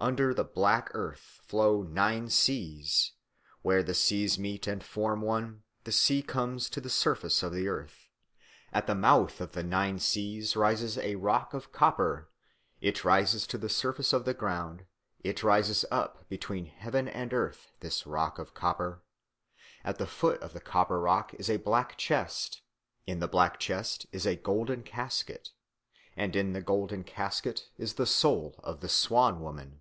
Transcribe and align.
Under 0.00 0.32
the 0.32 0.44
black 0.44 0.92
earth 0.94 1.40
flow 1.48 1.82
nine 1.82 2.30
seas; 2.30 3.14
where 3.62 3.82
the 3.82 3.94
seas 3.94 4.38
meet 4.38 4.68
and 4.68 4.80
form 4.80 5.22
one, 5.22 5.64
the 5.82 5.90
sea 5.90 6.22
comes 6.22 6.70
to 6.70 6.80
the 6.80 6.88
surface 6.88 7.42
of 7.42 7.52
the 7.52 7.66
earth. 7.66 8.08
At 8.72 8.86
the 8.86 8.94
mouth 8.94 9.40
of 9.40 9.54
the 9.54 9.64
nine 9.64 9.98
seas 9.98 10.54
rises 10.54 10.98
a 10.98 11.16
rock 11.16 11.52
of 11.52 11.72
copper; 11.72 12.30
it 12.80 13.04
rises 13.04 13.44
to 13.48 13.58
the 13.58 13.68
surface 13.68 14.12
of 14.12 14.24
the 14.24 14.34
ground, 14.34 14.86
it 15.24 15.42
rises 15.42 15.84
up 15.90 16.28
between 16.28 16.66
heaven 16.66 17.08
and 17.08 17.34
earth, 17.34 17.72
this 17.80 18.06
rock 18.06 18.38
of 18.38 18.54
copper. 18.54 19.02
At 19.82 19.98
the 19.98 20.06
foot 20.06 20.40
of 20.42 20.52
the 20.52 20.60
copper 20.60 21.00
rock 21.00 21.34
is 21.40 21.50
a 21.50 21.56
black 21.56 21.96
chest, 21.98 22.62
in 23.08 23.18
the 23.18 23.26
black 23.26 23.58
chest 23.58 24.06
is 24.12 24.26
a 24.28 24.36
golden 24.36 24.84
casket, 24.84 25.48
and 26.16 26.36
in 26.36 26.52
the 26.52 26.62
golden 26.62 27.02
casket 27.02 27.68
is 27.76 27.94
the 27.94 28.06
soul 28.06 28.60
of 28.62 28.78
the 28.78 28.88
Swan 28.88 29.40
woman. 29.40 29.80